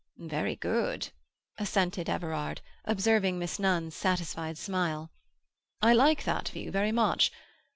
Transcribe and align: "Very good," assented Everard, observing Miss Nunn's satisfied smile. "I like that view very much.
"Very 0.17 0.55
good," 0.55 1.09
assented 1.59 2.09
Everard, 2.09 2.61
observing 2.85 3.37
Miss 3.37 3.59
Nunn's 3.59 3.93
satisfied 3.95 4.57
smile. 4.57 5.11
"I 5.79 5.93
like 5.93 6.23
that 6.23 6.49
view 6.49 6.71
very 6.71 6.91
much. 6.91 7.31